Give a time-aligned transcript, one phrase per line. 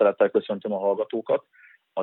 [0.00, 1.44] Tisztelettel köszöntöm a hallgatókat.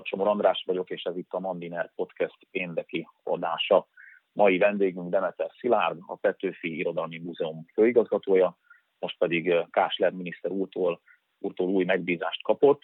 [0.02, 3.88] Csomor András vagyok, és ez itt a Mandiner Podcast pénteki adása.
[4.32, 8.58] Mai vendégünk Demeter Szilárd, a Petőfi Irodalmi Múzeum főigazgatója,
[9.00, 11.02] most pedig Kásler miniszter úrtól,
[11.40, 12.82] úrtól új megbízást kapott,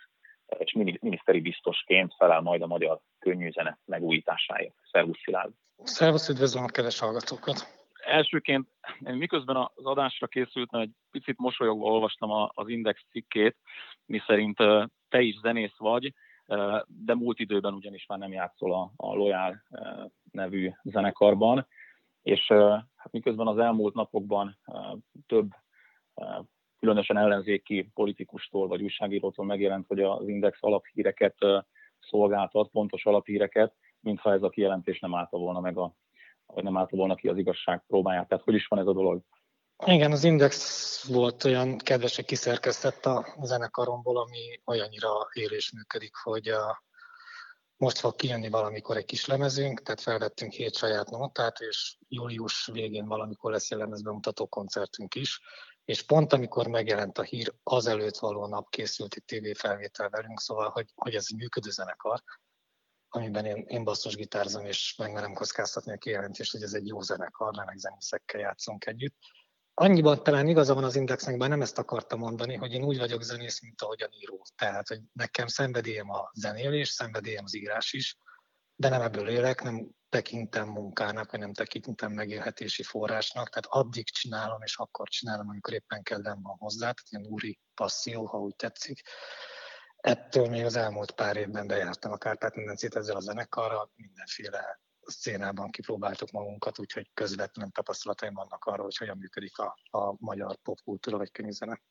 [0.58, 0.72] és
[1.02, 4.76] miniszteri biztosként felel majd a magyar könnyűzene megújításáért.
[4.92, 5.52] Szervusz Szilárd!
[5.84, 7.83] Szervusz, üdvözlöm a kedves hallgatókat!
[8.06, 8.68] Elsőként
[9.06, 13.58] én miközben az adásra készültem, egy picit mosolyogva olvastam az Index cikkét,
[14.06, 14.58] miszerint
[15.10, 16.14] te is zenész vagy,
[16.88, 19.64] de múlt időben ugyanis már nem játszol a, a Loyal
[20.32, 21.68] nevű zenekarban,
[22.22, 22.48] és
[22.96, 24.58] hát miközben az elmúlt napokban
[25.28, 25.50] több
[26.80, 31.36] különösen ellenzéki politikustól vagy újságírótól megjelent, hogy az Index alaphíreket
[32.00, 35.94] szolgáltat, pontos alaphíreket, mintha ez a kijelentés nem állta volna meg a,
[36.54, 38.28] vagy nem állta volna ki az igazság próbáját.
[38.28, 39.22] Tehát hogy is van ez a dolog?
[39.86, 46.48] Igen, az Index volt olyan kedves, hogy kiszerkeztett a zenekaromból, ami olyannyira élés működik, hogy
[46.48, 46.84] a,
[47.78, 53.06] most fog kijönni valamikor egy kis lemezünk, tehát felvettünk hét saját notát, és július végén
[53.06, 55.42] valamikor lesz egy lemezbemutató koncertünk is,
[55.86, 60.92] és pont amikor megjelent a hír, azelőtt való nap készült egy tévéfelvétel velünk, szóval, hogy,
[60.96, 62.24] hogy ez egy működő zenekar,
[63.16, 67.56] amiben én, én basszus gitárzom, és megmerem kockáztatni a kijelentést, hogy ez egy jó zenekar,
[67.56, 69.16] remek zenészekkel játszunk együtt.
[69.74, 73.22] Annyiban talán igaza van az indexnek, bár nem ezt akartam mondani, hogy én úgy vagyok
[73.22, 74.46] zenész, mint ahogyan író.
[74.56, 78.18] Tehát, hogy nekem szenvedélyem a zenélés, szenvedélyem az írás is,
[78.76, 84.62] de nem ebből élek, nem tekintem munkának, vagy nem tekintem megélhetési forrásnak, tehát addig csinálom,
[84.62, 89.02] és akkor csinálom, amikor éppen kedvem van hozzá, tehát ilyen úri passzió, ha úgy tetszik.
[90.04, 96.32] Ettől még az elmúlt pár évben bejártam a Kárpát-medencét ezzel a zenekarral, mindenféle szcénában kipróbáltuk
[96.32, 101.82] magunkat, úgyhogy közvetlen tapasztalataim vannak arról, hogy hogyan működik a, a magyar popkultúra vagy könyvzene.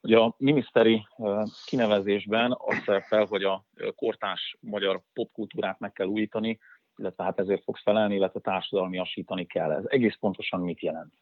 [0.00, 1.06] Ugye a miniszteri
[1.64, 3.64] kinevezésben azt fel, hogy a
[3.94, 6.58] kortás magyar popkultúrát meg kell újítani,
[6.96, 9.72] illetve hát ezért fogsz felelni, illetve társadalmiasítani kell.
[9.72, 11.14] Ez egész pontosan mit jelent?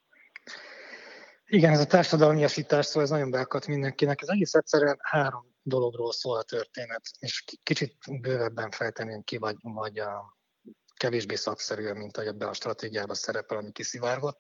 [1.49, 4.23] Igen, ez a társadalmiasítás szó, ez nagyon beakadt mindenkinek.
[4.23, 9.99] Ez egész egyszerűen három dologról szól a történet, és kicsit bővebben fejteném ki, vagy, vagy
[9.99, 10.37] a
[10.97, 14.39] kevésbé szakszerűen, mint ahogy ebben a stratégiában szerepel, ami kiszivárgott.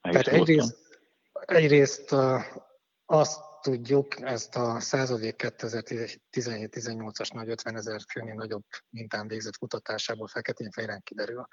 [0.00, 0.76] Tehát egyrészt,
[1.32, 2.14] egyrészt
[3.06, 11.02] azt tudjuk, ezt a századék 2017-18-as nagy 50 ezer főnél nagyobb mintán végzett kutatásából feketén-fejren
[11.02, 11.48] kiderül,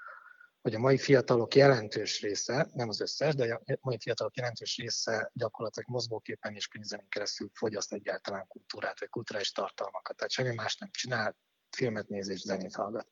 [0.68, 5.32] hogy a mai fiatalok jelentős része, nem az összes, de a mai fiatalok jelentős része
[5.34, 10.16] gyakorlatilag mozgóképen és könyvzenén keresztül fogyaszt egyáltalán kultúrát, vagy kulturális tartalmakat.
[10.16, 11.38] Tehát semmi más nem csinál,
[11.70, 13.08] filmet néz és zenét hallgat.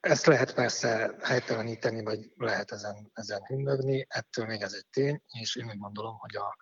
[0.00, 5.56] Ezt lehet persze helyteleníteni, vagy lehet ezen, ezen hümmögni, ettől még ez egy tény, és
[5.56, 6.56] én úgy gondolom, hogy a,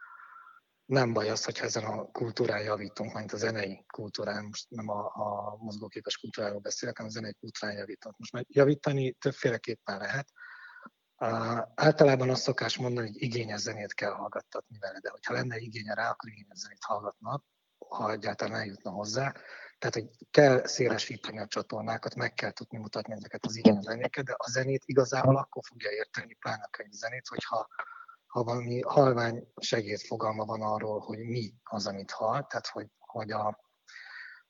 [0.86, 5.04] nem baj az, hogyha ezen a kultúrán javítunk, mint a zenei kultúrán, most nem a,
[5.04, 8.18] a mozgóképes kultúráról beszélek, hanem a zenei kultúrán javítunk.
[8.18, 10.28] Most már javítani többféleképpen lehet.
[11.18, 15.94] Uh, általában azt szokás mondani, hogy igényes zenét kell hallgattatni vele, de hogyha lenne igénye
[15.94, 17.44] rá, akkor igényes zenét hallgatnak,
[17.88, 19.34] ha egyáltalán eljutna hozzá.
[19.78, 24.34] Tehát, hogy kell szélesíteni a csatornákat, meg kell tudni mutatni ezeket az igényes zenéket, de
[24.36, 27.66] a zenét igazából akkor fogja érteni, pláne a zenét, hogyha
[28.26, 33.64] ha valami halvány segédfogalma van arról, hogy mi az, amit hal, tehát hogy, hogy a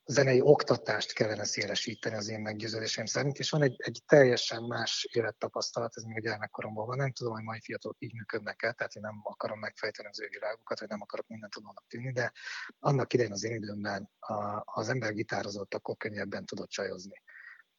[0.09, 5.97] zenei oktatást kellene szélesíteni az én meggyőződésem szerint, és van egy, egy teljesen más élettapasztalat,
[5.97, 9.03] ez még a gyermekkoromból van, nem tudom, hogy mai fiatalok így működnek el, tehát én
[9.03, 12.33] nem akarom megfejteni az ő világukat, vagy nem akarok mindent tudónak tűnni, de
[12.79, 17.23] annak idején az én időmben, ha az ember gitározott, akkor könnyebben tudott csajozni.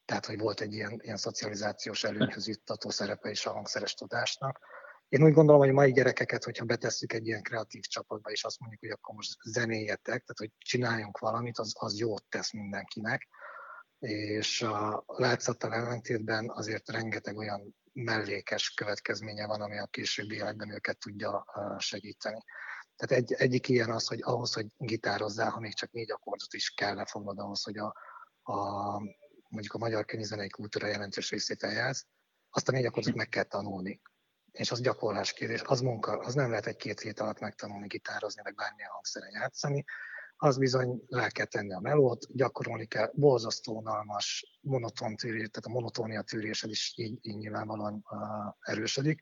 [0.06, 4.60] Tehát, hogy volt egy ilyen, ilyen szocializációs előnyhöz juttató szerepe is a hangszeres tudásnak
[5.10, 8.82] én úgy gondolom, hogy mai gyerekeket, hogyha betesszük egy ilyen kreatív csapatba, és azt mondjuk,
[8.82, 13.28] hogy akkor most zenéjetek, tehát hogy csináljunk valamit, az, az jót tesz mindenkinek.
[14.00, 20.98] És a látszattal ellentétben azért rengeteg olyan mellékes következménye van, ami a későbbi életben őket
[21.00, 21.46] tudja
[21.78, 22.44] segíteni.
[22.96, 26.70] Tehát egy, egyik ilyen az, hogy ahhoz, hogy gitározzál, ha még csak négy akkordot is
[26.70, 27.94] kell lefognod ahhoz, hogy a,
[28.42, 29.00] a
[29.50, 32.06] mondjuk a magyar könyvzenei kultúra jelentős részét eljátsz,
[32.50, 34.02] azt a négy akkordot meg kell tanulni
[34.58, 38.42] és az gyakorlás kérdés, az munka, az nem lehet egy két hét alatt megtanulni gitározni,
[38.44, 39.86] meg bármilyen hangszeren játszani,
[40.38, 45.70] az bizony le kell tenni a melót, gyakorolni kell, borzasztó unalmas, monoton tűrés, tehát a
[45.70, 49.22] monotónia tűrésed is így, így nyilvánvalóan uh, erősödik.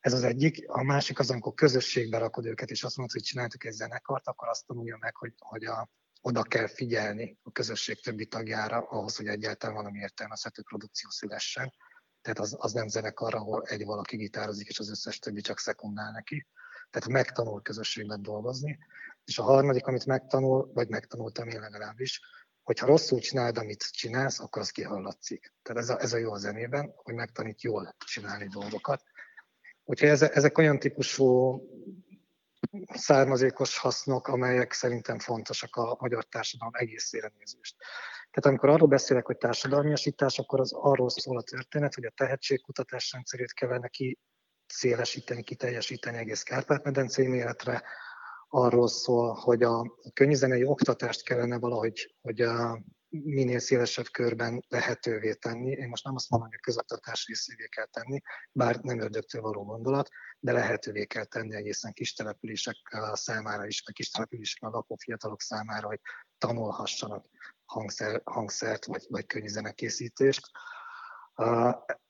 [0.00, 0.68] Ez az egyik.
[0.68, 4.48] A másik az, amikor közösségbe rakod őket, és azt mondod, hogy csináltuk egy zenekart, akkor
[4.48, 5.88] azt tanulja meg, hogy, hogy a,
[6.20, 11.72] oda kell figyelni a közösség többi tagjára, ahhoz, hogy egyáltalán valami értelmezhető produkció szülessen
[12.26, 16.10] tehát az, az nem zenekar, ahol egy valaki gitározik, és az összes többi csak szekundál
[16.10, 16.46] neki.
[16.90, 18.78] tehát megtanul közösségben dolgozni.
[19.24, 22.20] És a harmadik, amit megtanul, vagy megtanultam én legalábbis,
[22.62, 25.52] hogy ha rosszul csinálod, amit csinálsz, akkor az kihallatszik.
[25.62, 29.02] Tehát ez a, ez a jó a zenében, hogy megtanít jól csinálni dolgokat.
[29.84, 31.60] Úgyhogy ezek olyan típusú
[32.94, 37.76] származékos hasznok, amelyek szerintem fontosak a magyar társadalom egészére nézést.
[38.36, 43.12] Tehát amikor arról beszélek, hogy társadalmiasítás, akkor az arról szól a történet, hogy a tehetségkutatás
[43.12, 44.18] rendszerét kellene ki
[44.66, 47.82] szélesíteni, kiteljesíteni egész Kárpát-medencei méretre,
[48.48, 55.70] arról szól, hogy a könnyűzenei oktatást kellene valahogy hogy a minél szélesebb körben lehetővé tenni.
[55.70, 58.20] Én most nem azt mondom, hogy a közoktatás részévé kell tenni,
[58.52, 62.76] bár nem ördögtől való gondolat, de lehetővé kell tenni egészen kis települések
[63.12, 66.00] számára is, vagy kis települések lakó fiatalok számára, hogy
[66.38, 67.24] tanulhassanak
[67.66, 70.50] hangszer, hangszert vagy, vagy könnyűzenekészítést.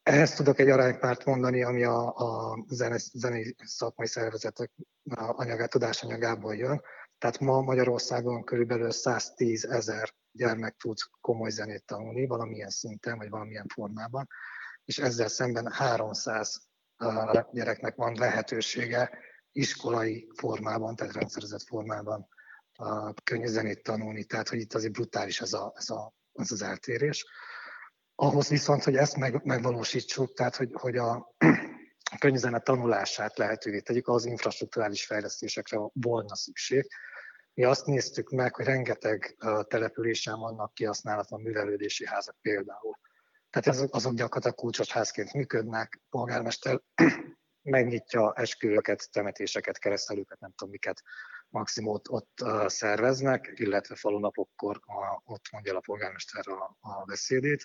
[0.03, 4.73] Ehhez tudok egy aránypárt mondani, ami a, a zene, zenei szakmai szervezetek
[5.15, 6.83] anyagát, tudásanyagából jön.
[7.19, 13.67] Tehát ma Magyarországon körülbelül 110 ezer gyermek tud komoly zenét tanulni valamilyen szinten, vagy valamilyen
[13.75, 14.29] formában,
[14.85, 16.69] és ezzel szemben 300
[17.53, 19.11] gyereknek van lehetősége
[19.53, 22.29] iskolai formában, tehát rendszerezett formában
[23.25, 27.27] könnyű zenét tanulni, tehát hogy itt azért brutális ez, a, ez, a, ez az eltérés.
[28.15, 31.35] Ahhoz viszont, hogy ezt meg, megvalósítsuk, tehát hogy, hogy a,
[32.53, 36.89] a tanulását lehetővé tegyük, az infrastruktúrális fejlesztésekre volna szükség.
[37.55, 39.37] Mi azt néztük meg, hogy rengeteg
[39.69, 42.99] településen vannak kihasználatlan művelődési házak például.
[43.51, 46.81] Tehát azok, azok gyakorlatilag kulcsos házként működnek, polgármester
[47.67, 51.03] megnyitja esküvőket, temetéseket, keresztelőket, nem tudom miket
[51.49, 54.81] maximum ott, szerveznek, illetve falunapokkor
[55.25, 57.65] ott mondja a polgármester a, a beszédét.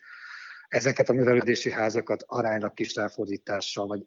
[0.68, 4.06] Ezeket a művelődési házakat aránylag kis ráfordítással, vagy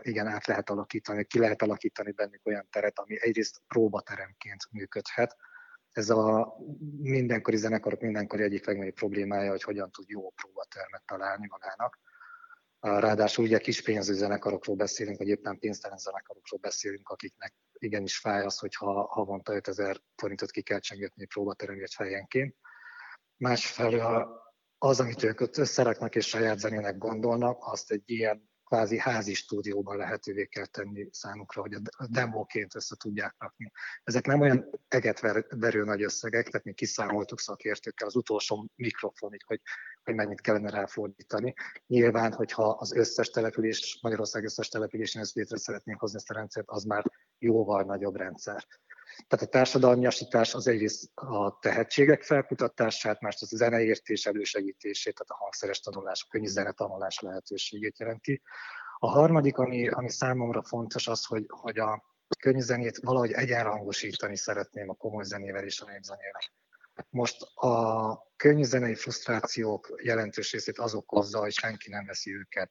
[0.00, 5.36] igen, át lehet alakítani, ki lehet alakítani bennük olyan teret, ami egyrészt próbateremként működhet.
[5.92, 6.54] Ez a
[7.00, 11.98] mindenkori zenekarok mindenkori egyik legnagyobb problémája, hogy hogyan tud jó próbatermet találni magának.
[12.84, 18.58] Ráadásul ugye kis pénzű zenekarokról beszélünk, vagy éppen pénztelen zenekarokról beszélünk, akiknek igenis fáj az,
[18.58, 22.56] hogy ha havonta 5000 forintot ki kell csengetni próbateremért fejenként.
[23.36, 24.42] Másfelől
[24.78, 30.46] az, amit ők összeraknak és saját zenének gondolnak, azt egy ilyen kvázi házi stúdióban lehetővé
[30.46, 33.70] kell tenni számukra, hogy a demóként össze tudják rakni.
[34.02, 39.60] Ezek nem olyan egetverő nagy összegek, tehát mi kiszámoltuk szakértőkkel az utolsó mikrofonig, hogy,
[40.04, 41.54] hogy mennyit kellene ráfordítani.
[41.86, 46.66] Nyilván, hogyha az összes település, Magyarország összes településén ezt létre szeretnénk hozni ezt a rendszert,
[46.68, 47.04] az már
[47.38, 48.66] jóval nagyobb rendszer.
[49.28, 55.42] Tehát a társadalmiasítás az egyrészt a tehetségek felkutatását, más az a zeneértés elősegítését, tehát a
[55.42, 58.42] hangszeres tanulás, könnyű zenetanulás lehetőségét jelenti.
[58.98, 62.02] A harmadik, ami, ami számomra fontos, az, hogy, hogy a
[62.38, 66.42] könnyű zenét valahogy egyenrangosítani szeretném a komoly zenével és a népzenével.
[67.10, 72.70] Most a könnyű zenei frusztrációk jelentős részét az okozza, hogy senki nem veszi őket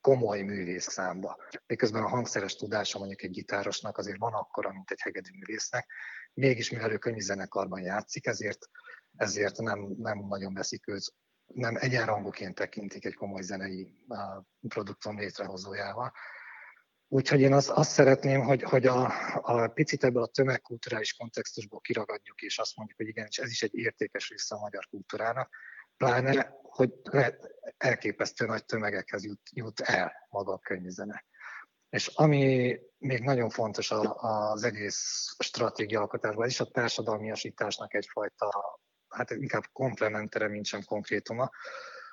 [0.00, 1.36] komoly művész számba.
[1.66, 5.86] Miközben a hangszeres tudása mondjuk egy gitárosnak azért van akkora, mint egy hegedű művésznek,
[6.34, 8.58] mégis mivel ő könnyű zenekarban játszik, ezért,
[9.16, 11.14] ezért nem, nem nagyon veszik őt,
[11.46, 13.94] nem egyenrangúként tekintik egy komoly zenei
[14.68, 16.12] produktum létrehozójával.
[17.08, 22.40] Úgyhogy én azt, azt szeretném, hogy, hogy a, a picit ebből a tömegkulturális kontextusból kiragadjuk,
[22.40, 25.50] és azt mondjuk, hogy igen, ez is egy értékes része a magyar kultúrának,
[25.96, 26.92] pláne, hogy
[27.76, 31.24] elképesztő nagy tömegekhez jut, jut el maga a könyvzene.
[31.88, 38.78] És ami még nagyon fontos az egész stratégia alkotásban, és a társadalmiasításnak egyfajta,
[39.08, 41.50] hát inkább komplementere, mint sem konkrétuma,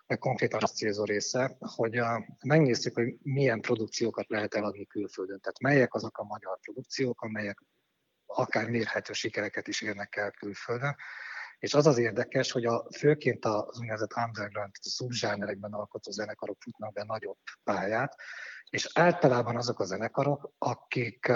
[0.07, 5.39] meg konkrétan a célzó része, hogy a, megnézzük, hogy milyen produkciókat lehet eladni külföldön.
[5.39, 7.63] Tehát melyek azok a magyar produkciók, amelyek
[8.25, 10.95] akár mérhető sikereket is érnek el külföldön,
[11.59, 16.93] és az az érdekes, hogy a, főként az úgynevezett underground, a szubzsánerekben alkotó zenekarok futnak
[16.93, 18.15] be nagyobb pályát,
[18.69, 21.31] és általában azok a zenekarok, akik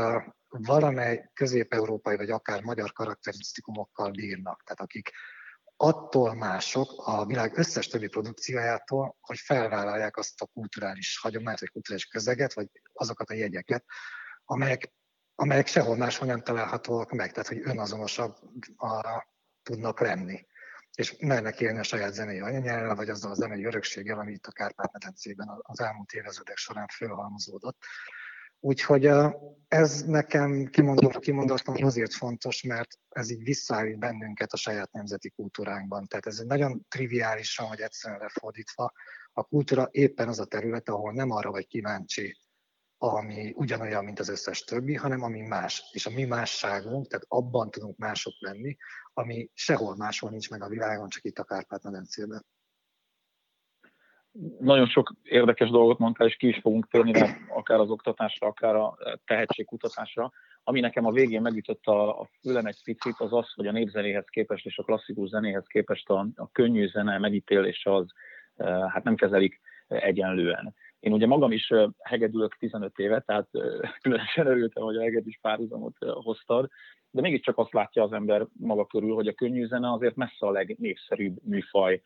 [0.47, 5.11] valamely közép-európai vagy akár magyar karakterisztikumokkal bírnak, tehát akik
[5.77, 12.05] attól mások a világ összes többi produkciójától, hogy felvállalják azt a kulturális hagyományt, vagy kulturális
[12.05, 13.85] közeget, vagy azokat a jegyeket,
[14.45, 14.93] amelyek,
[15.35, 18.35] amelyek sehol máshol nem találhatóak meg, tehát hogy önazonosabb
[18.77, 19.25] a
[19.63, 20.45] tudnak lenni.
[20.93, 24.51] És mernek élni a saját zenei anyanyelvvel, vagy azzal a zenei örökséggel, ami itt a
[24.51, 27.77] Kárpát-medencében az elmúlt évezredek során fölhalmozódott.
[28.59, 29.09] Úgyhogy
[29.67, 36.07] ez nekem kimondott, kimondottan azért fontos, mert ez így visszaállít bennünket a saját nemzeti kultúránkban.
[36.07, 38.91] Tehát ez egy nagyon triviálisan, vagy egyszerűen lefordítva,
[39.31, 42.37] a kultúra éppen az a terület, ahol nem arra vagy kíváncsi
[42.97, 45.83] ami ugyanolyan, mint az összes többi, hanem ami más.
[45.91, 48.77] És a mi másságunk, tehát abban tudunk mások lenni,
[49.13, 52.45] ami sehol máshol nincs meg a világon, csak itt a Kárpát-medencében.
[54.59, 57.11] Nagyon sok érdekes dolgot mondtál, és ki is fogunk térni
[57.49, 60.31] akár az oktatásra, akár a tehetségkutatásra.
[60.63, 64.25] Ami nekem a végén megütött a, a fülem egy picit, az az, hogy a népzenéhez
[64.29, 68.05] képest és a klasszikus zenéhez képest a, a könnyű zene megítélése az
[68.55, 70.75] eh, hát nem kezelik egyenlően.
[70.99, 73.47] Én ugye magam is hegedülök 15 éve, tehát
[74.01, 76.69] különösen örültem, hogy a hegedűs párhuzamot hoztad,
[77.11, 80.51] de mégiscsak azt látja az ember maga körül, hogy a könnyű zene azért messze a
[80.51, 82.01] legnépszerűbb műfaj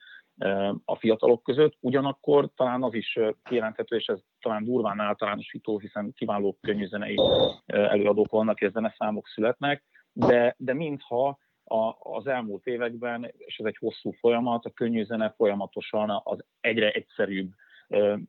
[0.86, 6.58] a fiatalok között, ugyanakkor talán az is kijelenthető, és ez talán durván általánosító, hiszen kiváló
[6.62, 7.18] könnyűzenei
[7.66, 13.78] előadók vannak, és számok születnek, de, de mintha a, az elmúlt években, és ez egy
[13.78, 17.52] hosszú folyamat, a könnyű zene folyamatosan az egyre egyszerűbb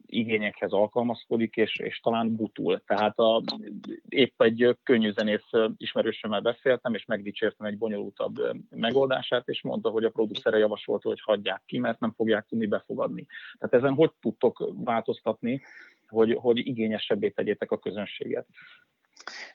[0.07, 2.83] igényekhez alkalmazkodik, és, és talán butul.
[2.87, 3.43] Tehát a,
[4.09, 8.41] épp egy könnyű zenész ismerősömmel beszéltem, és megdicsértem egy bonyolultabb
[8.71, 13.27] megoldását, és mondta, hogy a producere javasolta, hogy hagyják ki, mert nem fogják tudni befogadni.
[13.59, 15.63] Tehát ezen hogy tudtok változtatni,
[16.09, 18.47] hogy, hogy igényesebbé tegyétek a közönséget?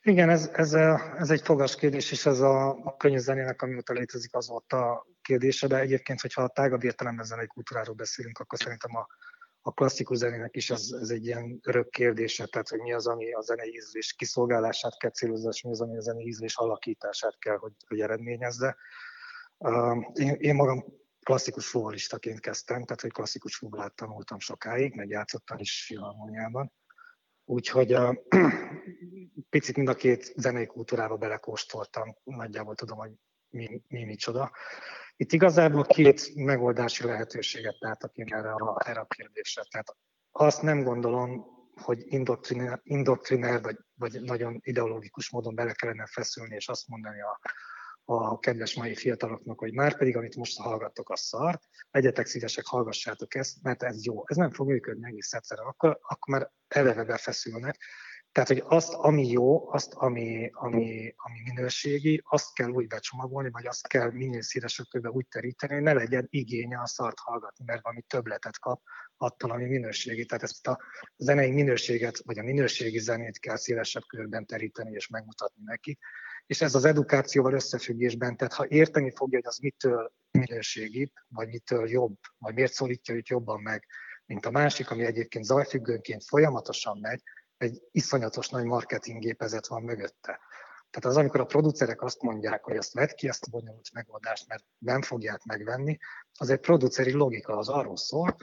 [0.01, 0.73] Igen, ez, ez,
[1.17, 5.05] ez egy fogas kérdés, és ez a, a könnyű zenének, amióta létezik, az volt a
[5.21, 9.07] kérdése, de egyébként, hogyha a tágabb értelemben zenei kultúráról beszélünk, akkor szerintem a,
[9.67, 13.33] a klasszikus zenének is ez, ez egy ilyen örök kérdése, tehát hogy mi az, ami
[13.33, 17.57] a zenei ízlés kiszolgálását kell célozni, és mi az, ami a zenei ízlés alakítását kell,
[17.57, 18.77] hogy, hogy eredményezze.
[20.13, 20.85] Én, én magam
[21.23, 26.71] klasszikus futballistaként kezdtem, tehát hogy klasszikus futballát tanultam sokáig, meg játszottam is filharmoniában.
[27.45, 28.15] Úgyhogy uh,
[29.49, 33.11] picit mind a két zenei kultúrába belekóstoltam, nagyjából tudom, hogy
[33.49, 34.51] mi, mi micsoda.
[35.19, 39.63] Itt igazából két megoldási lehetőséget látok én erre a, erre a kérdésre.
[39.69, 39.95] Tehát
[40.31, 41.45] azt nem gondolom,
[41.75, 47.39] hogy indoktriner, indoktriner vagy, vagy nagyon ideológikus módon bele kellene feszülni, és azt mondani a,
[48.05, 53.35] a kedves mai fiataloknak, hogy már pedig, amit most hallgattok, a szart, legyetek szívesek, hallgassátok
[53.35, 54.23] ezt, mert ez jó.
[54.25, 57.77] Ez nem fog működni egész egyszerűen, akkor, akkor már eleve befeszülnek,
[58.37, 63.67] tehát, hogy azt, ami jó, azt, ami, ami, ami minőségi, azt kell úgy becsomagolni, vagy
[63.67, 67.81] azt kell minél szélesebb körbe úgy teríteni, hogy ne legyen igénye a szart hallgatni, mert
[67.81, 68.81] valami többletet kap
[69.17, 70.25] attól, ami minőségi.
[70.25, 70.79] Tehát ezt a
[71.17, 75.97] zenei minőséget, vagy a minőségi zenét kell szélesebb körben teríteni és megmutatni neki.
[76.45, 81.89] És ez az edukációval összefüggésben, tehát ha érteni fogja, hogy az mitől minőségi, vagy mitől
[81.89, 83.85] jobb, vagy miért szólítja őt jobban meg,
[84.25, 87.21] mint a másik, ami egyébként zajfüggőnként folyamatosan megy,
[87.57, 90.39] egy iszonyatos nagy marketinggépezet van mögötte.
[90.89, 94.47] Tehát az, amikor a producerek azt mondják, hogy azt vedd ki ezt a bonyolult megoldást,
[94.47, 95.97] mert nem fogják megvenni,
[96.39, 98.35] az egy produceri logika, az arról szól,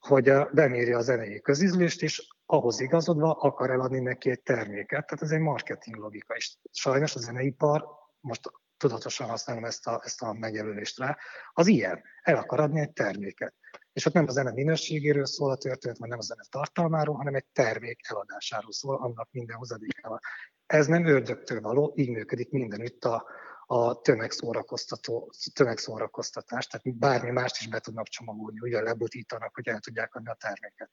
[0.00, 5.06] hogy beméri a zenei közizlést, és ahhoz igazodva akar eladni neki egy terméket.
[5.06, 7.84] Tehát ez egy marketing logika, és sajnos a zeneipar,
[8.20, 11.16] most tudatosan használom ezt a, ezt a megjelölést rá,
[11.52, 13.54] az ilyen, el akar adni egy terméket.
[13.98, 17.34] És ott nem a zene minőségéről szól a történet, vagy nem a zene tartalmáról, hanem
[17.34, 20.20] egy termék eladásáról szól, annak minden hozadékával.
[20.66, 23.26] Ez nem ördögtől való, így működik mindenütt a,
[23.66, 30.14] a tömegszórakoztató, tömegszórakoztatás, tehát bármi mást is be tudnak csomagolni, ugye lebutítanak, hogy el tudják
[30.14, 30.90] adni a terméket.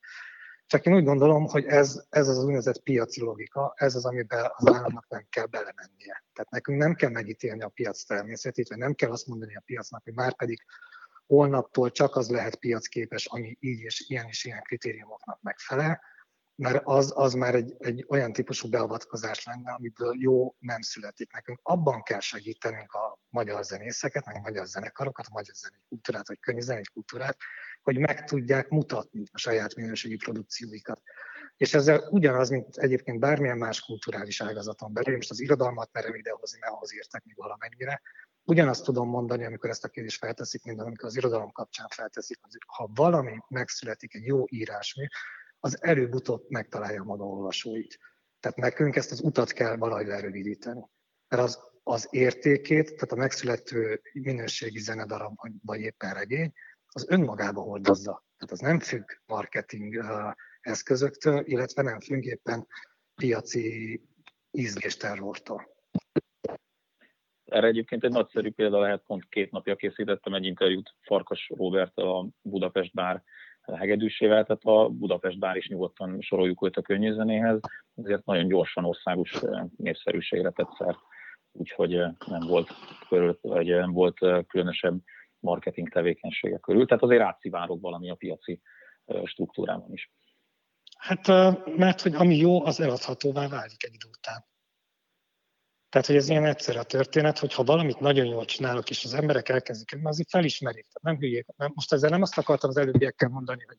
[0.65, 4.73] Csak én úgy gondolom, hogy ez, ez az úgynevezett piaci logika, ez az, amiben az
[4.73, 6.23] államnak nem kell belemennie.
[6.33, 10.03] Tehát nekünk nem kell megítélni a piac természetét, vagy nem kell azt mondani a piacnak,
[10.03, 10.65] hogy már pedig
[11.27, 16.01] holnaptól csak az lehet piacképes, ami így és ilyen és ilyen kritériumoknak megfelel,
[16.55, 21.59] mert az, az már egy, egy olyan típusú beavatkozás lenne, amiből jó nem születik nekünk.
[21.63, 26.39] Abban kell segítenünk a magyar zenészeket, meg a magyar zenekarokat, a magyar zenei kultúrát, vagy
[26.39, 27.37] könyvzenei kultúrát,
[27.81, 31.01] hogy meg tudják mutatni a saját minőségi produkcióikat.
[31.57, 36.59] És ezzel ugyanaz, mint egyébként bármilyen más kulturális ágazaton belül, most az irodalmat merem idehozni,
[36.59, 38.01] mert ahhoz értek még valamennyire,
[38.45, 42.89] ugyanazt tudom mondani, amikor ezt a kérdést felteszik, mint amikor az irodalom kapcsán felteszik, ha
[42.93, 45.05] valami megszületik, egy jó írásmű,
[45.59, 47.99] az előbb-utóbb megtalálja maga olvasóit.
[48.39, 50.89] Tehát nekünk ezt az utat kell valahogy lerövidíteni.
[51.27, 56.51] Mert az, az értékét, tehát a megszülető minőségi zenedarab, vagy éppen regény,
[56.87, 58.25] az önmagába hordozza.
[58.37, 60.05] Tehát az nem függ marketing
[60.61, 62.67] eszközöktől, illetve nem függ éppen
[63.15, 64.01] piaci
[64.51, 65.74] ízlésterrortól.
[67.55, 72.27] Erre egyébként egy nagyszerű példa lehet, pont két napja készítettem egy interjút Farkas Robert a
[72.41, 73.23] Budapest Bár
[73.61, 77.59] hegedűsével, tehát a Budapest Bár is nyugodtan soroljuk őt a könnyűzenéhez,
[77.95, 79.41] ezért nagyon gyorsan országos
[79.77, 80.97] népszerűségre tett szert,
[81.51, 81.91] úgyhogy
[82.25, 82.69] nem volt,
[83.09, 84.99] körül, vagy nem volt különösebb
[85.39, 88.61] marketing tevékenysége körül, tehát azért átszivárog valami a piaci
[89.23, 90.11] struktúrában is.
[90.97, 91.27] Hát
[91.77, 94.45] mert hogy ami jó, az eladhatóvá válik egy idő után.
[95.95, 99.13] Tehát, hogy ez ilyen egyszerű a történet, hogy ha valamit nagyon jól csinálok, és az
[99.13, 101.45] emberek elkezdik, mert azért felismerik, tehát nem hülyék.
[101.57, 103.77] Nem, most ezzel nem azt akartam az előbbiekkel mondani, hogy,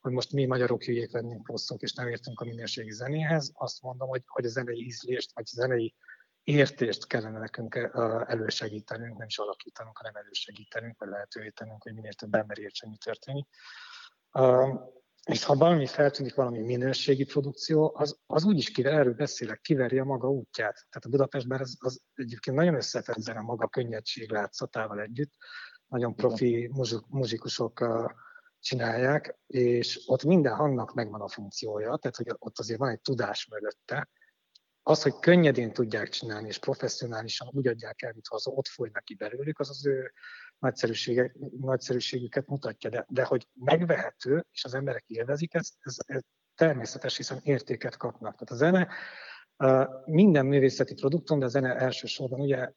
[0.00, 3.50] hogy most mi magyarok hülyék lennénk rosszok, és nem értünk a minőségi zenéhez.
[3.54, 5.94] Azt mondom, hogy, hogy a zenei ízlést, vagy a zenei
[6.42, 7.90] értést kellene nekünk
[8.26, 12.96] elősegítenünk, nem is alakítanunk, hanem elősegítenünk, vagy lehetővé tennünk, hogy minél több ember értsen, mi
[12.96, 13.46] történik.
[15.26, 20.04] És ha valami feltűnik, valami minőségi produkció, az, az úgyis kiver, erről beszélek, kiveri a
[20.04, 20.74] maga útját.
[20.74, 25.32] Tehát a Budapestben az, az egyébként nagyon összetett a maga könnyedség látszatával együtt.
[25.86, 26.70] Nagyon profi
[27.08, 27.84] muzsikusok
[28.60, 33.46] csinálják, és ott minden hangnak megvan a funkciója, tehát hogy ott azért van egy tudás
[33.46, 34.08] mögötte.
[34.82, 39.14] Az, hogy könnyedén tudják csinálni, és professzionálisan úgy adják el, mintha az ott folynak ki
[39.14, 40.12] belőlük, az az ő
[41.60, 46.20] nagyszerűségüket mutatja, de, de hogy megvehető, és az emberek élvezik, ez, ez, ez
[46.54, 48.32] természetes, hiszen értéket kapnak.
[48.32, 48.88] Tehát a zene
[50.04, 52.72] minden művészeti produktum, de a zene elsősorban ugye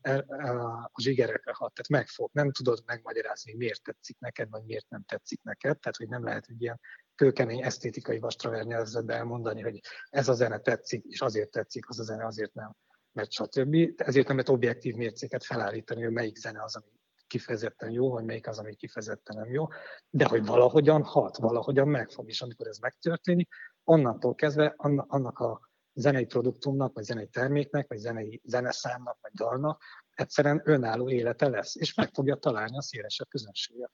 [0.92, 5.42] a zsigerekre hat, tehát megfog, nem tudod megmagyarázni, miért tetszik neked, vagy miért nem tetszik
[5.44, 6.80] neked, tehát hogy nem lehet egy ilyen
[7.16, 12.26] kőkemény esztétikai vastravernyelzetben elmondani, hogy ez a zene tetszik, és azért tetszik, az a zene
[12.26, 12.76] azért nem,
[13.12, 13.76] mert stb.
[13.96, 17.02] Ezért nem lehet objektív mércéket felállítani, hogy melyik zene az, ami
[17.34, 19.68] kifejezetten jó, vagy melyik az, ami kifejezetten nem jó,
[20.10, 23.50] de hogy valahogyan hat, valahogyan megfog, és amikor ez megtörténik,
[23.84, 24.74] onnantól kezdve
[25.08, 25.60] annak a
[25.94, 29.84] zenei produktumnak, vagy zenei terméknek, vagy zenei zeneszámnak, vagy dalnak
[30.16, 33.92] egyszerűen önálló élete lesz, és meg fogja találni a szélesebb közönséget.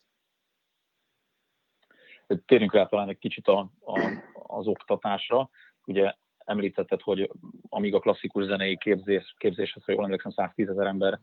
[2.46, 4.00] Térjünk rá talán egy kicsit a, a,
[4.34, 5.50] az oktatásra.
[5.86, 7.31] Ugye említetted, hogy
[7.69, 11.19] amíg a klasszikus zenei képzés, képzéshez, ha jól emlékszem, 110 ezer ember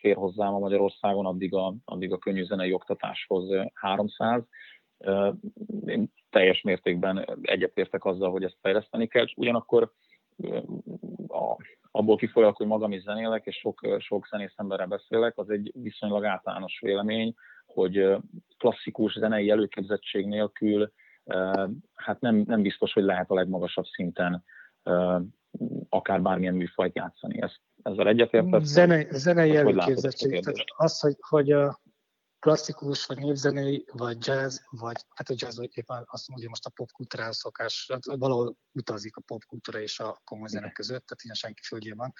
[0.00, 4.42] fér hozzám a Magyarországon, addig a, addig a könnyű zenei oktatáshoz 300.
[5.86, 9.92] Én teljes mértékben egyetértek azzal, hogy ezt fejleszteni kell, ugyanakkor
[11.28, 11.56] a,
[11.90, 16.24] abból kifolyólag, hogy magam is zenélek, és sok, sok zenész emberrel beszélek, az egy viszonylag
[16.24, 17.34] általános vélemény,
[17.66, 18.16] hogy
[18.58, 20.92] klasszikus zenei előképzettség nélkül
[21.94, 24.44] hát nem, nem biztos, hogy lehet a legmagasabb szinten
[25.88, 27.42] akár bármilyen műfajt játszani.
[27.42, 28.64] Ez, ezzel egyetértek?
[28.64, 30.30] Zene, zenei előképzettség.
[30.30, 31.80] Tehát az, hogy, hogy a
[32.38, 37.36] klasszikus, vagy népzenei, vagy jazz, vagy hát a jazz, éppen azt mondja, most a popkultúrához
[37.36, 42.12] szokás, hát valahol utazik a popkultúra és a komoly zene között, tehát ilyen senki földjében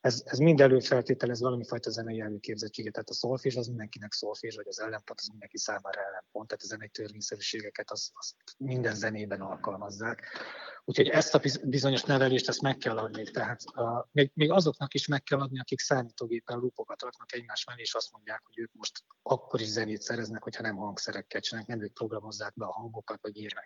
[0.00, 2.92] ez, ez mind előfeltételez valami fajta zenei előképzettséget.
[2.92, 6.48] Tehát a szolfés az mindenkinek szolfés, vagy az ellenpont az mindenki számára ellenpont.
[6.48, 10.22] Tehát a zenei törvényszerűségeket az, az minden zenében alkalmazzák.
[10.84, 13.30] Úgyhogy ezt a bizonyos nevelést ezt meg kell adni.
[13.30, 17.80] Tehát a, még, még azoknak is meg kell adni, akik számítógépen lupokat raknak egymás mellé,
[17.80, 21.82] és azt mondják, hogy ők most akkor is zenét szereznek, hogyha nem hangszerekkel csinálnak, nem
[21.82, 23.64] ők programozzák be a hangokat, vagy írnak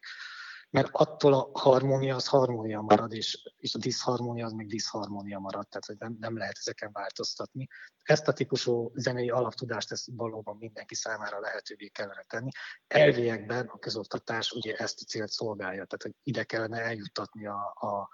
[0.70, 5.68] mert attól a harmónia az harmónia marad, és, és a diszharmónia az még diszharmónia marad,
[5.68, 7.68] tehát hogy nem, nem lehet ezeken változtatni.
[8.10, 12.50] Ezt a típusú zenei alaptudást ezt valóban mindenki számára lehetővé kellene tenni.
[12.86, 18.08] Elviekben a közoktatás ugye ezt a célt szolgálja, tehát hogy ide kellene eljuttatni a, a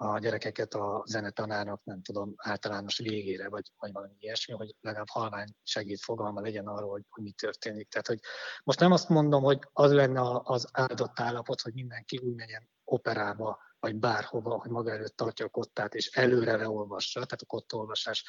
[0.00, 5.48] a gyerekeket a zenetanárnak, nem tudom, általános végére, vagy, vagy valami ilyesmi, hogy legalább halvány
[5.62, 7.88] segít fogalma legyen arról, hogy, hogy mi történik.
[7.88, 8.20] Tehát, hogy
[8.64, 13.58] most nem azt mondom, hogy az lenne az áldott állapot, hogy mindenki úgy menjen operába,
[13.80, 18.24] vagy bárhova, hogy maga előtt tartja a kottát, és előre leolvassa, tehát a kottolvasás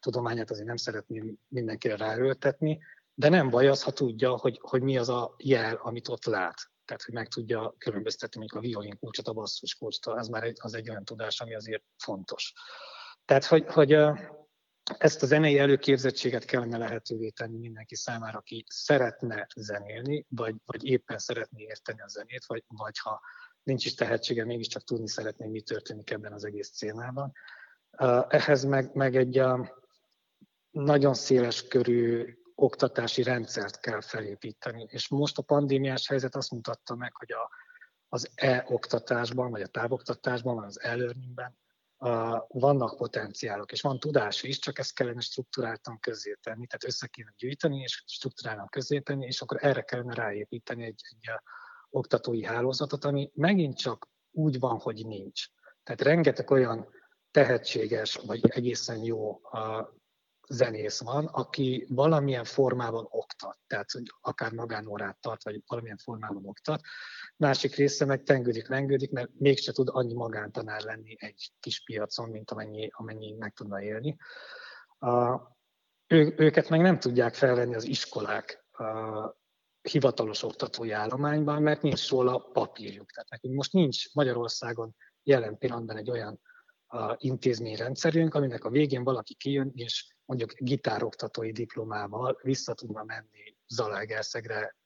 [0.00, 2.78] tudományát azért nem szeretném mindenkire ráöltetni,
[3.14, 6.72] de nem baj az, ha tudja, hogy, hogy mi az a jel, amit ott lát
[6.84, 10.56] tehát hogy meg tudja különböztetni mondjuk a violin kulcsot a basszus kulcstól, az már egy,
[10.60, 12.52] az egy olyan tudás, ami azért fontos.
[13.24, 13.96] Tehát, hogy, hogy
[14.98, 21.18] ezt a zenei előképzettséget kellene lehetővé tenni mindenki számára, aki szeretne zenélni, vagy, vagy éppen
[21.18, 23.20] szeretné érteni a zenét, vagy, vagy ha
[23.64, 27.32] nincs is tehetsége, mégiscsak tudni szeretné, mi történik ebben az egész szénában.
[28.28, 29.42] Ehhez meg, meg egy
[30.70, 34.86] nagyon széles körű oktatási rendszert kell felépíteni.
[34.90, 37.50] És most a pandémiás helyzet azt mutatta meg, hogy a,
[38.08, 41.56] az e-oktatásban, vagy a távoktatásban, vagy az e-learningben
[42.48, 47.80] vannak potenciálok, és van tudás is, csak ezt kellene struktúráltan közzétenni, tehát össze kéne gyűjteni,
[47.80, 51.30] és struktúráltan közzétenni, és akkor erre kellene ráépíteni egy, egy
[51.94, 55.44] oktatói hálózatot, ami megint csak úgy van, hogy nincs.
[55.82, 56.88] Tehát rengeteg olyan
[57.30, 59.86] tehetséges, vagy egészen jó uh,
[60.48, 66.80] zenész van, aki valamilyen formában oktat, tehát hogy akár magánórát tart, vagy valamilyen formában oktat.
[67.36, 72.50] Másik része meg tengődik, rengődik, mert mégse tud annyi magántanár lenni egy kis piacon, mint
[72.50, 74.16] amennyi, amennyi meg tudna élni.
[74.98, 75.40] A,
[76.06, 78.64] ő, őket meg nem tudják felvenni az iskolák.
[78.70, 78.84] A,
[79.90, 83.10] hivatalos oktatói állományban, mert nincs róla papírjuk.
[83.10, 86.40] Tehát nekünk most nincs Magyarországon jelen pillanatban egy olyan
[86.86, 94.76] a intézményrendszerünk, aminek a végén valaki kijön, és mondjuk gitároktatói diplomával vissza tudna menni Zalaegerszegre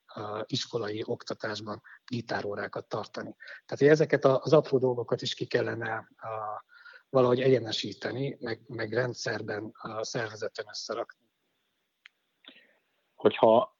[0.44, 3.36] iskolai oktatásban gitárórákat tartani.
[3.36, 6.08] Tehát hogy ezeket az apró dolgokat is ki kellene
[7.08, 11.26] valahogy egyenesíteni, meg, meg rendszerben szervezeten összerakni.
[13.14, 13.77] Hogyha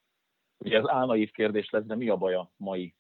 [0.59, 2.95] ugye ez álnaív kérdés lesz, de mi a baj a mai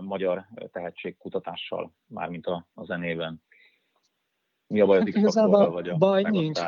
[0.00, 3.42] magyar tehetségkutatással, mármint a, a zenében?
[4.66, 6.60] Mi a baj az X-faktorral, vagy a baj nincs.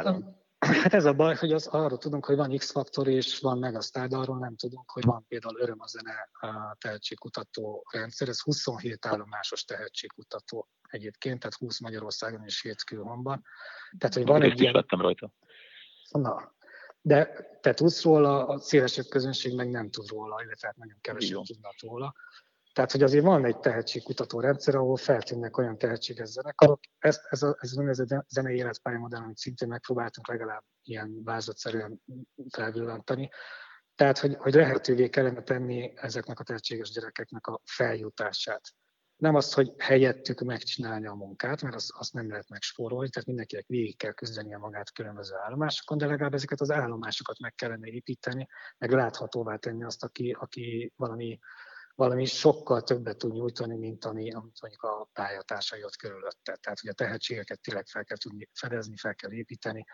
[0.60, 4.16] Hát ez a baj, hogy az, arról tudunk, hogy van X-faktor és van Megasztár, de
[4.16, 8.28] arról nem tudunk, hogy van például Öröm a zene a tehetségkutató rendszer.
[8.28, 13.42] Ez 27 állomásos tehetségkutató egyébként, tehát 20 Magyarországon és 7 külhonban.
[13.98, 14.84] Tehát, hogy van egy ilyen...
[14.88, 15.32] rajta.
[16.10, 16.54] Na,
[17.00, 21.42] de te tudsz róla, a szélesebb közönség meg nem tud róla, illetve hát nagyon kevesen
[21.44, 22.14] tudnak róla.
[22.72, 26.80] Tehát, hogy azért van egy tehetségkutató rendszer, ahol feltűnnek olyan tehetséges zenekarok.
[26.98, 32.02] Ezt, ez, a, ez, ez a zenei életpályamodell, amit szintén megpróbáltunk legalább ilyen vázlatszerűen
[32.50, 33.28] felvillantani.
[33.94, 38.60] Tehát, hogy, hogy lehetővé kellene tenni ezeknek a tehetséges gyerekeknek a feljutását.
[39.20, 43.66] Nem azt, hogy helyettük megcsinálni a munkát, mert azt, azt nem lehet megspórolni, tehát mindenkinek
[43.66, 48.46] végig kell küzdenie magát különböző állomásokon, de legalább ezeket az állomásokat meg kellene építeni,
[48.78, 51.38] meg láthatóvá tenni azt, aki, aki valami
[51.94, 56.56] valami sokkal többet tud nyújtani, mint ami, amit mondjuk a pályatársai ott körülötte.
[56.56, 59.84] Tehát, hogy a tehetségeket tényleg fel kell tudni fedezni, fel kell építeni,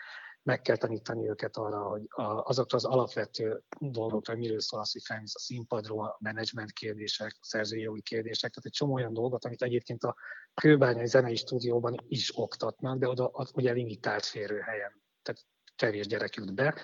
[0.47, 2.03] meg kell tanítani őket arra, hogy
[2.43, 7.45] azokra az alapvető dolgokra, miről szól az, hogy felmész a színpadról, a menedzsment kérdések, a
[7.45, 10.17] szerzői jogi kérdések, tehát egy csomó olyan dolgot, amit egyébként a
[10.55, 15.41] kőbányai zenei stúdióban is oktatnak, de oda ugye limitált férőhelyen, tehát
[15.77, 16.75] kevés gyerek jut be,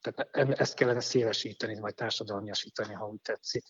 [0.00, 3.64] tehát ezt kellene szélesíteni, vagy társadalmiasítani, ha úgy tetszik.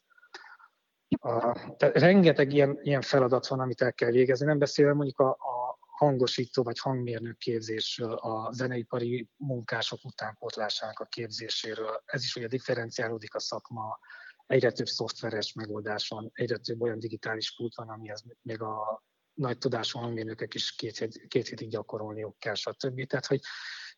[1.21, 5.29] A, tehát rengeteg ilyen, ilyen feladat van, amit el kell végezni, nem beszélve mondjuk a,
[5.29, 5.58] a
[5.99, 12.03] hangosító vagy hangmérnök képzésről, a zeneipari munkások utánpótlásának a képzéséről.
[12.05, 13.99] Ez is ugye differenciálódik a szakma,
[14.47, 19.03] egyre több szoftveres megoldás van, egyre több olyan digitális pult van, amihez még a
[19.35, 23.07] nagy tudású hangmérnökök is két, hét, két hétig gyakorolniuk kell, stb.
[23.07, 23.41] Tehát, hogy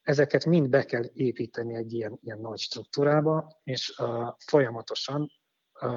[0.03, 5.31] ezeket mind be kell építeni egy ilyen, ilyen nagy struktúrába, és uh, folyamatosan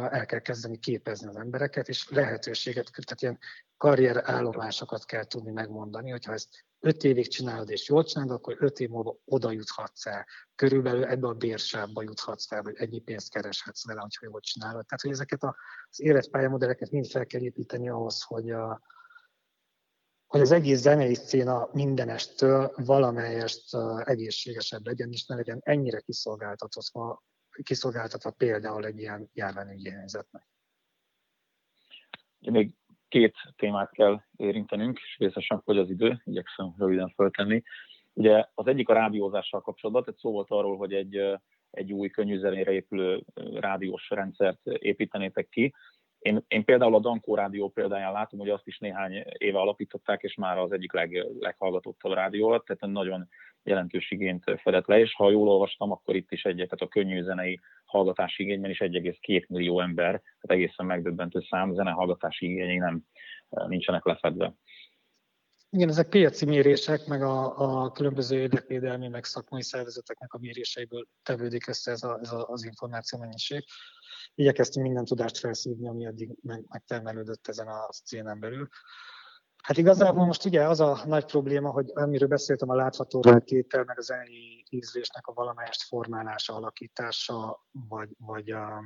[0.10, 3.40] el kell kezdeni képezni az embereket, és lehetőséget, tehát ilyen
[3.84, 8.90] karrierállomásokat kell tudni megmondani, hogyha ezt öt évig csinálod és jól csinálod, akkor öt év
[8.90, 10.26] múlva oda juthatsz el.
[10.56, 14.86] Körülbelül ebbe a bérsávba juthatsz fel, vagy ennyi pénzt kereshetsz vele, hogyha jól csinálod.
[14.86, 18.82] Tehát, hogy ezeket az életpályamodelleket mind fel kell építeni ahhoz, hogy, a,
[20.26, 27.24] hogy az egész zenei széna mindenestől valamelyest egészségesebb legyen, és ne legyen ennyire kiszolgáltatva
[27.64, 30.48] kiszolgáltatva például egy ilyen járványügyi helyzetnek.
[32.40, 32.76] Még
[33.14, 37.64] két témát kell érintenünk, és vészesen fogy az idő, igyekszem röviden föltenni.
[38.14, 41.22] Ugye az egyik a rádiózással kapcsolatban, tehát szó volt arról, hogy egy,
[41.72, 43.24] egy új könnyűzenére épülő
[43.54, 45.74] rádiós rendszert építenétek ki.
[46.24, 50.36] Én, én például a Dankó rádió példáján látom, hogy azt is néhány éve alapították, és
[50.36, 53.30] már az egyik leg, leghallgatottabb rádió alatt, tehát nagyon
[53.64, 57.24] jelentős igényt fedett le, és ha jól olvastam, akkor itt is egy, tehát a könnyű
[57.24, 63.02] zenei hallgatási igényben is 1,2 millió ember, tehát egészen megdöbbentő szám, zenehallgatási igényei nem
[63.50, 64.56] nincsenek lefedve.
[65.70, 71.68] Igen, ezek piaci mérések, meg a, a különböző érdekvédelmi, meg szakmai szervezeteknek a méréseiből tevődik
[71.68, 73.64] össze ez, a, ez a, az információ mennyiség.
[74.36, 78.68] Igyekeztünk minden tudást felszívni, ami eddig meg, megtermelődött ezen a szénen belül.
[79.64, 83.98] Hát igazából most ugye az a nagy probléma, hogy amiről beszéltem, a látható tétel, meg
[83.98, 88.84] a zenei ízlésnek a valamelyest formálása, alakítása, vagy, vagy a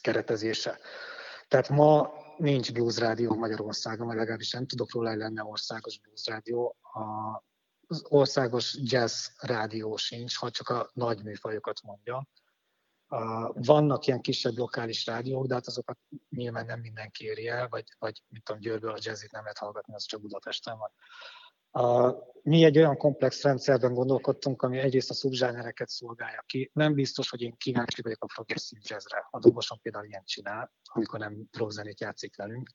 [0.00, 0.78] keretezése.
[1.48, 6.26] Tehát ma nincs blues rádió Magyarországon, vagy legalábbis nem tudok róla, hogy lenne országos blues
[6.26, 6.76] rádió.
[7.86, 12.28] Az országos jazz rádió sincs, ha csak a nagy műfajokat mondja.
[13.52, 15.98] Vannak ilyen kisebb lokális rádiók, de hát azokat
[16.28, 19.94] nyilván nem mindenki éri el, vagy, vagy mit tudom, Győrből a jazzit nem lehet hallgatni,
[19.94, 20.90] az csak Budapesten van.
[22.42, 26.70] Mi egy olyan komplex rendszerben gondolkodtunk, ami egyrészt a szubzsánereket szolgálja ki.
[26.72, 29.26] Nem biztos, hogy én kíváncsi vagyok a progresszív jazzre.
[29.30, 32.70] A dobosom például ilyen csinál, amikor nem rockzenét játszik velünk,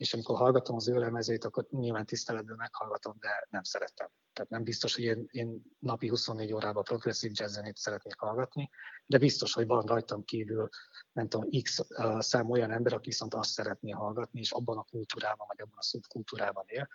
[0.00, 4.08] és amikor hallgatom az ő lemezét, akkor nyilván tiszteletből meghallgatom, de nem szeretem.
[4.32, 8.70] Tehát nem biztos, hogy én, én napi 24 órában progresszív jazzzenét szeretnék hallgatni,
[9.06, 10.68] de biztos, hogy van rajtam kívül,
[11.12, 11.80] nem tudom, x
[12.18, 15.82] szám olyan ember, aki viszont azt szeretné hallgatni, és abban a kultúrában, vagy abban a
[15.82, 16.88] szubkultúrában él.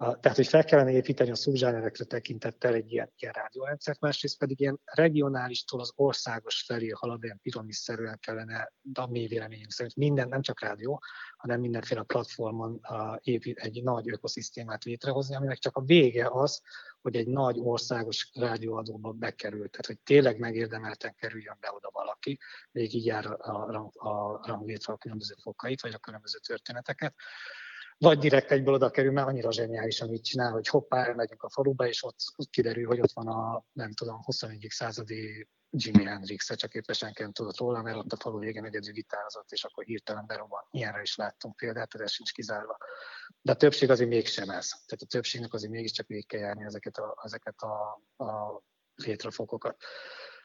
[0.00, 4.80] Tehát, hogy fel kellene építeni a szubzsánerekre tekintettel egy ilyen, ilyen rádiórendszert, másrészt pedig ilyen
[4.84, 10.42] regionálistól az országos felé halad, ilyen piramisszerűen kellene, de a mi véleményünk szerint minden, nem
[10.42, 11.02] csak rádió,
[11.36, 16.62] hanem mindenféle platformon uh, épít egy nagy ökoszisztémát létrehozni, aminek csak a vége az,
[17.00, 22.38] hogy egy nagy országos rádióadóba bekerül, tehát hogy tényleg megérdemelten kerüljön be oda valaki,
[22.70, 27.14] végig jár a, a, a ranglétre a különböző fokait, vagy a különböző történeteket,
[28.00, 31.86] vagy direkt egyből oda kerül, mert annyira zseniális, amit csinál, hogy hoppá, megyünk a faluba,
[31.86, 32.18] és ott,
[32.50, 34.66] kiderül, hogy ott van a, nem tudom, 21.
[34.68, 38.92] századi Jimi Hendrix, csak éppen senki nem tudott róla, mert ott a falu végén egyedül
[38.92, 40.66] gitározott, és akkor hirtelen berobban.
[40.70, 42.76] Ilyenre is láttunk példát, ez sincs kizárva.
[43.42, 44.68] De a többség azért mégsem ez.
[44.68, 48.62] Tehát a többségnek azért mégiscsak végig kell járni ezeket a, ezeket a, a
[48.94, 49.76] létrefokokat.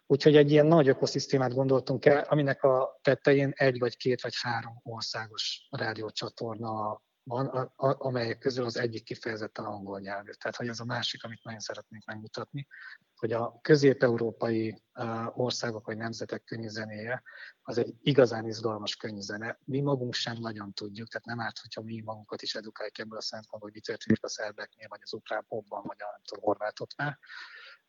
[0.08, 4.80] Úgyhogy egy ilyen nagy ökoszisztémát gondoltunk el, aminek a tetején egy vagy két vagy három
[4.84, 10.32] országos rádiócsatorna van, a, a, amelyek közül az egyik kifejezetten angol nyelvű.
[10.32, 12.68] Tehát, hogy ez a másik, amit nagyon szeretnénk megmutatni,
[13.16, 17.24] hogy a közép-európai uh, országok vagy nemzetek zenéje
[17.62, 19.60] az egy igazán izgalmas zene.
[19.66, 23.22] Mi magunk sem nagyon tudjuk, tehát nem árt, hogyha mi magunkat is edukáljuk ebből a
[23.22, 27.20] szempontból, hogy mi történik a szerbeknél, vagy az ukrán popban, vagy a tudom, horvátoknál.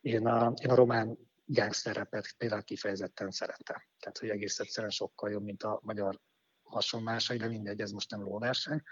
[0.00, 3.82] Én a, én a román gangsterrepet például kifejezetten szerettem.
[3.98, 6.20] Tehát, hogy egész egyszerűen sokkal jobb, mint a magyar
[6.62, 8.82] hasonlásai, de mindegy, ez most nem lóverseny.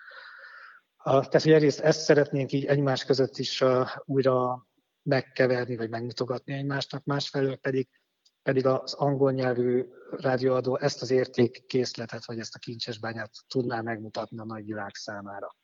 [1.04, 3.64] Tehát, hogy egyrészt ezt szeretnénk így egymás között is
[4.04, 4.66] újra
[5.02, 7.88] megkeverni, vagy megmutogatni egymásnak, másfelől pedig,
[8.42, 14.38] pedig az angol nyelvű rádióadó ezt az értékkészletet, vagy ezt a kincses bányát tudná megmutatni
[14.38, 15.56] a nagy világ számára.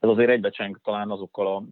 [0.00, 1.64] Ez azért egybecseng talán azokkal a,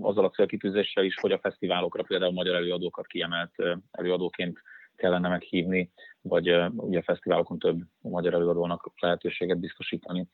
[0.00, 3.54] azzal a célkitűzéssel is, hogy a fesztiválokra például magyar előadókat kiemelt
[3.90, 4.60] előadóként
[4.96, 10.28] kellene meghívni, vagy ugye a fesztiválokon több magyar előadónak lehetőséget biztosítani.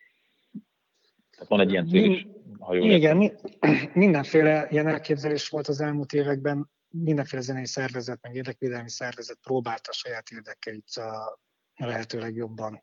[1.31, 2.27] Tehát van egy ilyen cél is,
[2.59, 3.91] ha jól Igen, értem.
[3.95, 9.95] mindenféle ilyen elképzelés volt az elmúlt években, mindenféle zenei szervezet, meg érdekvédelmi szervezet próbálta a
[9.95, 11.39] saját érdekeit a
[11.75, 12.83] lehetőleg jobban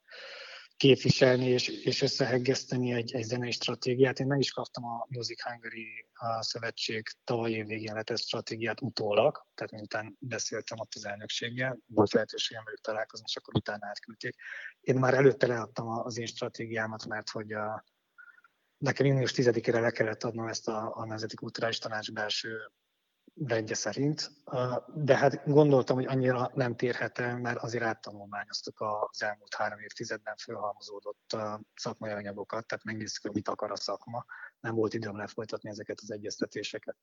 [0.77, 4.19] képviselni és, és összeheggeszteni egy, egy zenei stratégiát.
[4.19, 9.45] Én meg is kaptam a Music Hungary a szövetség tavaly év végén letett stratégiát utólag,
[9.55, 14.35] tehát miután beszéltem ott az elnökséggel, volt lehetőségem velük találkozni, és akkor utána átküldték.
[14.79, 17.83] Én már előtte leadtam az én stratégiámat, mert hogy a,
[18.77, 22.71] nekem június 10-ére le kellett adnom ezt a, a Nemzeti Kulturális Tanács belső
[23.45, 24.32] rendje szerint,
[24.95, 30.36] de hát gondoltam, hogy annyira nem térhet el, mert azért áttanulmányoztuk az elmúlt három évtizedben
[30.36, 31.38] fölhalmozódott
[31.76, 34.26] szakmai anyagokat, tehát megnézzük, hogy mit akar a szakma.
[34.60, 36.97] Nem volt időm lefolytatni ezeket az egyeztetéseket.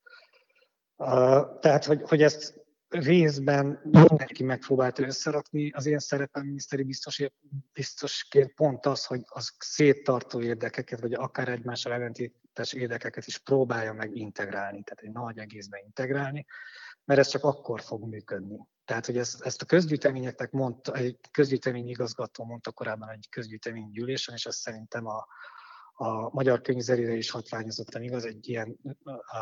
[1.60, 5.70] Tehát, hogy, hogy ezt részben mindenki megpróbálta összerakni.
[5.70, 7.22] Az én szerepem miniszteri biztos,
[7.72, 11.92] biztosként pont az, hogy az széttartó érdekeket, vagy akár egymással
[12.54, 16.46] ellentétes érdekeket is próbálja meg integrálni, tehát egy nagy egészben integrálni,
[17.04, 18.68] mert ez csak akkor fog működni.
[18.84, 24.34] Tehát, hogy ezt, ezt a közgyűjteményeknek mondta, egy közgyűjtemény igazgató mondta korábban egy közgyűjtemény gyűlésen,
[24.34, 25.26] és ezt szerintem a,
[25.92, 28.78] a magyar könyvzerére is hatványozottan igaz, egy ilyen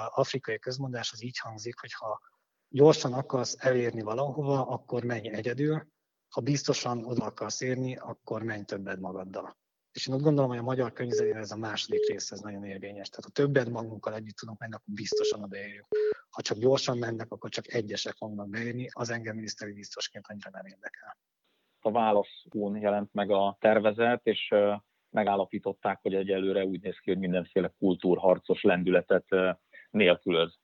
[0.09, 2.21] afrikai közmondás az így hangzik, hogy ha
[2.69, 5.87] gyorsan akarsz elérni valahova, akkor menj egyedül,
[6.29, 9.62] ha biztosan oda akarsz érni, akkor menj többet magaddal.
[9.93, 13.09] És én úgy gondolom, hogy a magyar könyvzenére ez a második rész, ez nagyon érvényes.
[13.09, 15.87] Tehát ha többet magunkkal együtt tudunk menni, akkor biztosan odaérjük.
[16.31, 20.67] Ha csak gyorsan mennek, akkor csak egyesek fognak beérni, az engem miniszteri biztosként annyira nem
[20.67, 21.17] érdekel.
[21.81, 24.55] A válaszún jelent meg a tervezet, és
[25.11, 29.27] megállapították, hogy egyelőre úgy néz ki, hogy mindenféle kultúrharcos lendületet
[29.91, 30.59] nélkülöz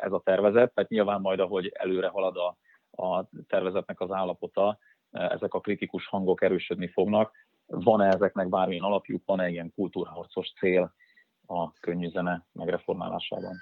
[0.00, 2.56] ez a tervezet, tehát nyilván majd, ahogy előre halad a,
[3.02, 4.78] a tervezetnek az állapota,
[5.10, 7.32] ezek a kritikus hangok erősödni fognak.
[7.70, 10.94] Van-e ezeknek bármilyen alapjuk, van-e ilyen kultúrharcos cél
[11.46, 13.56] a könnyű zene megreformálásában?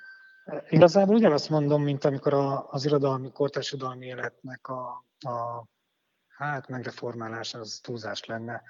[0.68, 5.64] Igazából ugyanazt mondom, mint amikor a, az irodalmi, kortársadalmi életnek a, a
[6.28, 8.62] hát megreformálása az túlzás lenne.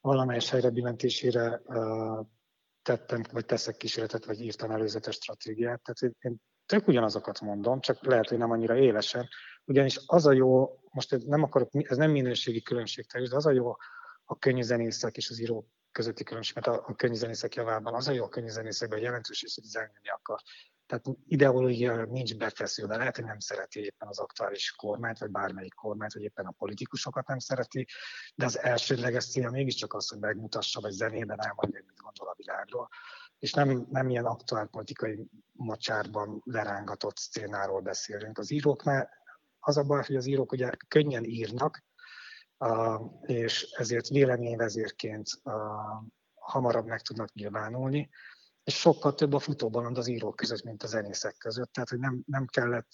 [0.00, 1.62] Valamelyes helyre billentésére
[2.82, 5.82] tettem, vagy teszek kísérletet, vagy írtam előzetes stratégiát.
[5.82, 9.28] Tehát én tök ugyanazokat mondom, csak lehet, hogy nem annyira élesen,
[9.64, 13.76] ugyanis az a jó, most nem akarok, ez nem minőségi különbség, de az a jó
[14.24, 18.24] a zenészek és az írók közötti különbség, mert a, a zenészek javában az a jó
[18.24, 20.40] a zenészekben jelentős és hogy zengeni akar.
[20.86, 26.12] Tehát ideológia nincs befeszülve, lehet, hogy nem szereti éppen az aktuális kormányt, vagy bármelyik kormányt,
[26.12, 27.86] vagy éppen a politikusokat nem szereti,
[28.34, 32.34] de az elsődleges célja mégiscsak az, hogy megmutassa, vagy zenében elmondja, hogy mit gondol a
[32.36, 32.88] világról
[33.44, 38.38] és nem, nem ilyen aktuál politikai mocsárban lerángatott szcénáról beszélünk.
[38.38, 39.10] Az íróknál
[39.60, 41.84] az a baj, hogy az írók ugye könnyen írnak,
[43.20, 45.28] és ezért véleményvezérként
[46.34, 48.10] hamarabb meg tudnak nyilvánulni,
[48.64, 51.72] és sokkal több a futóbalond az írók között, mint a zenészek között.
[51.72, 52.90] Tehát, hogy nem, nem kellett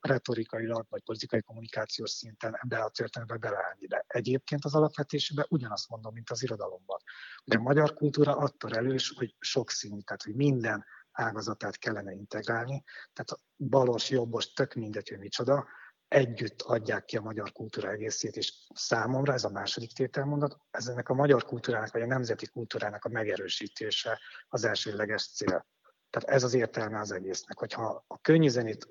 [0.00, 3.86] retorikailag vagy politikai kommunikációs szinten ebbe a történetbe beleállni.
[3.86, 6.98] De egyébként az alapvetésében ugyanazt mondom, mint az irodalomban.
[7.44, 12.82] Ugye a magyar kultúra attól elős, hogy sokszínű, tehát hogy minden ágazatát kellene integrálni.
[13.12, 15.66] Tehát balos, jobbos, tök mindegy, hogy micsoda,
[16.10, 21.08] együtt adják ki a magyar kultúra egészét, és számomra ez a második tételmondat, ez ennek
[21.08, 25.66] a magyar kultúrának, vagy a nemzeti kultúrának a megerősítése az elsőleges cél.
[26.10, 28.86] Tehát ez az értelme az egésznek, hogyha a könnyűzenét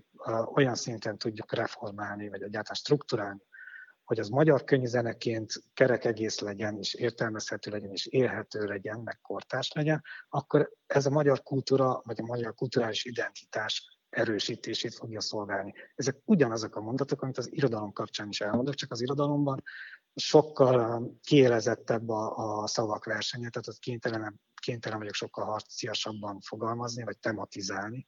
[0.53, 3.41] olyan szinten tudjuk reformálni, vagy egyáltalán strukturálni,
[4.03, 9.71] hogy az magyar könyvzeneként kerek egész legyen, és értelmezhető legyen, és élhető legyen, meg kortás
[9.71, 15.73] legyen, akkor ez a magyar kultúra, vagy a magyar kulturális identitás erősítését fogja szolgálni.
[15.95, 19.63] Ezek ugyanazok a mondatok, amit az irodalom kapcsán is elmondok, csak az irodalomban
[20.15, 27.03] sokkal um, kiélezettebb a, a szavak versenye, tehát ott kénytelen, kénytelen vagyok sokkal harciasabban fogalmazni,
[27.03, 28.05] vagy tematizálni,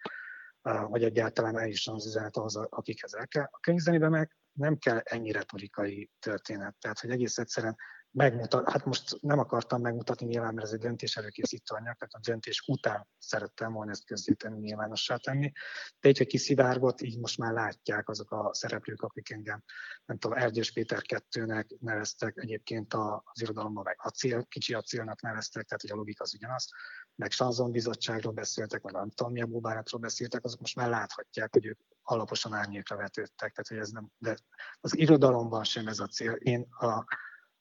[0.64, 3.48] uh, vagy egyáltalán el is az üzenet ahhoz, akikhez el kell.
[3.52, 7.78] A könyvzenében meg nem kell ennyi retorikai történet, tehát hogy egész egyszerűen
[8.12, 12.19] megmutat, hát most nem akartam megmutatni nyilván, mert ez egy döntés előkészítő anyag, tehát a
[12.19, 15.52] döntés után szerettem volna ezt közzétenni, nyilvánossá tenni.
[16.00, 19.63] De így, hogy kiszivárgott, így most már látják azok a szereplők, akik engem,
[20.06, 25.82] nem tudom, Erdős Péter kettőnek neveztek, egyébként az irodalomban meg acél, kicsi acélnak neveztek, tehát
[25.82, 26.69] hogy a logika az ugyanaz,
[27.15, 32.54] meg Sanzon bizottságról beszéltek, meg Antonia Bóbáratról beszéltek, azok most már láthatják, hogy ők alaposan
[32.54, 34.38] árnyékra vetődtek, tehát hogy ez nem, de
[34.80, 36.32] az irodalomban sem ez a cél.
[36.32, 37.06] Én a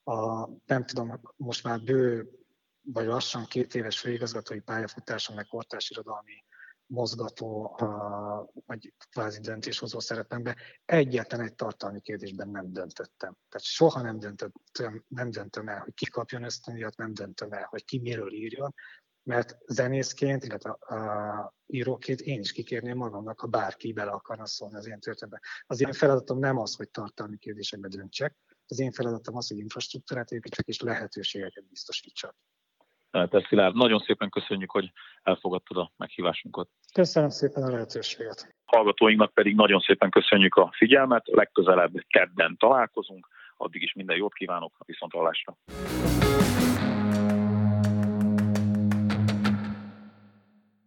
[0.04, 2.30] a, nem tudom, most már bő,
[2.82, 6.44] vagy lassan két éves főigazgatói pályafutásom, meg kortárs irodalmi
[6.86, 7.78] mozgató,
[8.66, 13.36] vagy kvázi döntéshozó szerepemben egyetlen egy tartalmi kérdésben nem döntöttem.
[13.48, 17.84] Tehát soha nem döntöttem, nem döntöm el, hogy ki kapjon ösztöndíjat, nem döntöm el, hogy
[17.84, 18.74] ki miről írjon,
[19.22, 24.86] mert zenészként, illetve a íróként én is kikérném magamnak, ha bárki bele akarna szólni az
[24.86, 25.40] én történetbe.
[25.66, 28.36] Az én feladatom nem az, hogy tartalmi kérdésekbe döntsek,
[28.70, 32.35] az én feladatom az, hogy infrastruktúrát építsek és lehetőségeket biztosítsak.
[33.11, 36.68] Tehát Szilárd, nagyon szépen köszönjük, hogy elfogadtad a meghívásunkat.
[36.92, 38.54] Köszönöm szépen a lehetőséget.
[38.64, 44.74] Hallgatóinknak pedig nagyon szépen köszönjük a figyelmet, legközelebb kedden találkozunk, addig is minden jót kívánok,
[44.78, 45.56] a viszontlátásra.